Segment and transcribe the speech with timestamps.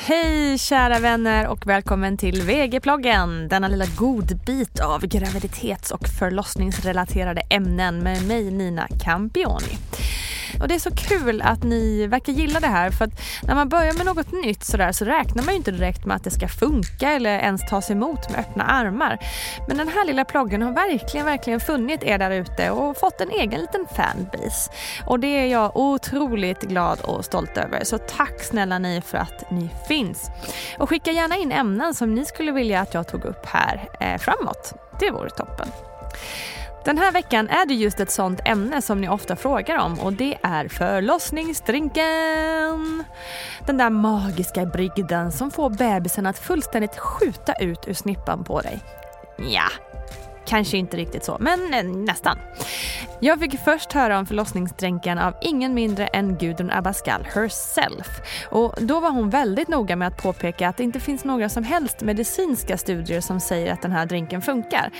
[0.00, 3.48] Hej kära vänner och välkommen till VG-ploggen.
[3.48, 9.78] Denna lilla godbit av graviditets och förlossningsrelaterade ämnen med mig Nina Campioni.
[10.60, 13.68] Och det är så kul att ni verkar gilla det här för att när man
[13.68, 16.48] börjar med något nytt sådär så räknar man ju inte direkt med att det ska
[16.48, 19.18] funka eller ens tas emot med öppna armar.
[19.68, 23.30] Men den här lilla ploggen har verkligen, verkligen funnit er där ute och fått en
[23.30, 24.70] egen liten fanbase.
[25.06, 27.84] Och det är jag otroligt glad och stolt över.
[27.84, 30.30] Så tack snälla ni för att ni finns.
[30.78, 34.18] Och skicka gärna in ämnen som ni skulle vilja att jag tog upp här eh,
[34.18, 34.72] framåt.
[35.00, 35.68] Det vore toppen.
[36.84, 40.12] Den här veckan är det just ett sånt ämne som ni ofta frågar om och
[40.12, 43.04] det är förlossningsdrinken.
[43.66, 48.80] Den där magiska brygden som får bebisen att fullständigt skjuta ut ur snippan på dig.
[49.38, 49.68] Ja,
[50.48, 52.38] kanske inte riktigt så, men eh, nästan.
[53.20, 58.06] Jag fick först höra om förlossningsdränken av ingen mindre än Gudrun Abascal herself.
[58.50, 61.64] Och då var hon väldigt noga med att påpeka att det inte finns några som
[61.64, 64.90] helst medicinska studier som säger att den här drinken funkar.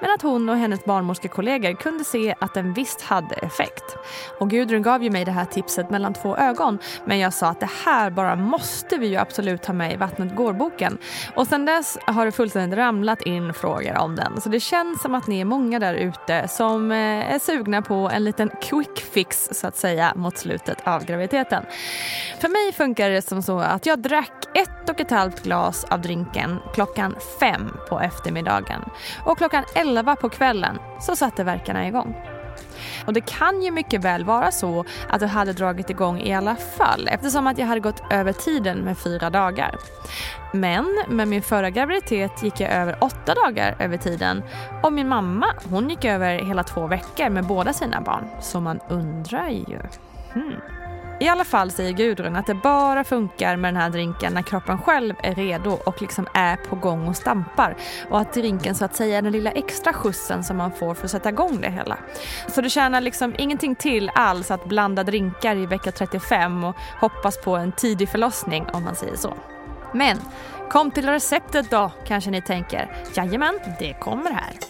[0.00, 3.96] Men att hon och hennes barnmorskekollegor kunde se att den visst hade effekt.
[4.40, 7.60] Och Gudrun gav ju mig det här tipset mellan två ögon men jag sa att
[7.60, 10.98] det här bara måste vi ju absolut ha med i Vattnet går-boken.
[11.34, 14.40] Och sen dess har det fullständigt ramlat in frågor om den.
[14.40, 17.82] Så det känns känns som att ni är många där ute som eh, är sugna
[17.82, 21.64] på en liten quick fix så att säga mot slutet av graviditeten.
[22.40, 26.00] För mig funkar det som så att jag drack ett och ett halvt glas av
[26.00, 28.84] drinken klockan fem på eftermiddagen
[29.24, 32.33] och klockan elva på kvällen så satte verkarna igång.
[33.06, 36.56] Och det kan ju mycket väl vara så att det hade dragit igång i alla
[36.56, 39.76] fall eftersom att jag hade gått över tiden med fyra dagar.
[40.52, 44.42] Men med min förra graviditet gick jag över åtta dagar över tiden
[44.82, 48.28] och min mamma hon gick över hela två veckor med båda sina barn.
[48.40, 49.78] Så man undrar ju.
[50.32, 50.83] Hmm.
[51.24, 54.78] I alla fall säger Gudrun att det bara funkar med den här drinken när kroppen
[54.78, 57.76] själv är redo och liksom är på gång och stampar.
[58.10, 61.04] Och att drinken så att säga är den lilla extra skjutsen som man får för
[61.04, 61.98] att sätta igång det hela.
[62.48, 67.38] Så det tjänar liksom ingenting till alls att blanda drinkar i vecka 35 och hoppas
[67.38, 69.34] på en tidig förlossning om man säger så.
[69.92, 70.18] Men
[70.70, 72.96] kom till receptet då kanske ni tänker.
[73.16, 74.63] Jajamän, det kommer här.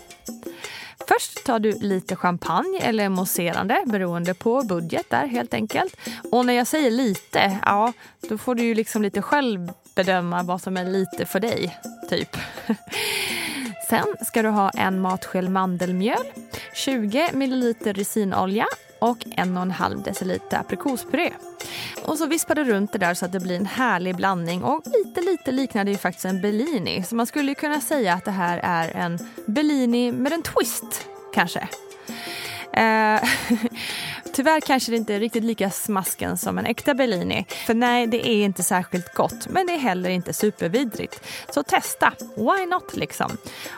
[1.08, 5.96] Först tar du lite champagne eller mousserande beroende på budget där helt enkelt.
[6.32, 7.92] Och när jag säger lite, ja
[8.28, 11.78] då får du ju liksom lite själv bedöma vad som är lite för dig,
[12.10, 12.36] typ.
[13.88, 16.26] Sen ska du ha en matsked mandelmjöl,
[16.74, 18.66] 20 ml resinolja,
[18.99, 21.32] och en och en halv deciliter aprikospuré.
[22.05, 24.82] Och så vispar du runt det där så att det blir en härlig blandning och
[24.87, 27.02] lite, lite liknar det ju faktiskt en Bellini.
[27.02, 31.69] Så man skulle kunna säga att det här är en Bellini med en twist, kanske.
[32.73, 33.23] Eh,
[34.34, 37.46] tyvärr kanske det inte är riktigt lika smasken som en äkta Bellini.
[37.66, 41.20] För nej, det är inte särskilt gott, men det är heller inte supervidrigt.
[41.50, 43.36] Så testa, why not liksom?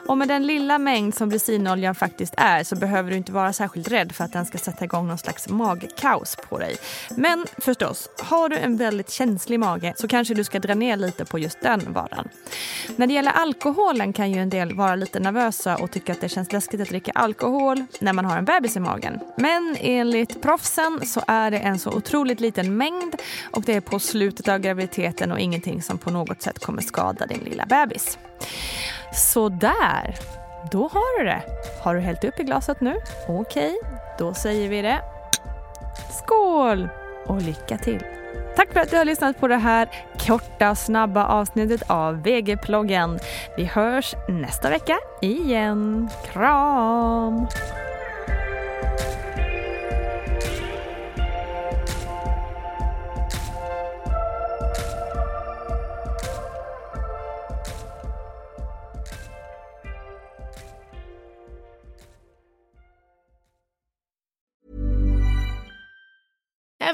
[0.09, 3.89] Och med den lilla mängd som resinoljan faktiskt är så behöver du inte vara särskilt
[3.89, 6.77] rädd för att den ska sätta igång någon slags magkaos på dig.
[7.11, 11.25] Men förstås, har du en väldigt känslig mage så kanske du ska dra ner lite
[11.25, 12.29] på just den varan.
[12.97, 16.29] När det gäller alkoholen kan ju en del vara lite nervösa och tycka att det
[16.29, 19.21] känns läskigt att dricka alkohol när man har en bebis i magen.
[19.37, 23.17] Men enligt proffsen så är det en så otroligt liten mängd
[23.51, 27.27] och det är på slutet av graviditeten och ingenting som på något sätt kommer skada
[27.27, 28.19] din lilla bebis.
[29.13, 30.15] Så där,
[30.73, 31.43] då har du det.
[31.83, 32.97] Har du hällt upp i glaset nu?
[33.29, 33.75] Okej,
[34.19, 35.01] då säger vi det.
[36.25, 36.89] Skål
[37.27, 38.05] och lycka till!
[38.57, 39.89] Tack för att du har lyssnat på det här
[40.27, 43.19] korta och snabba avsnittet av VG-ploggen.
[43.57, 46.09] Vi hörs nästa vecka igen.
[46.33, 47.47] Kram!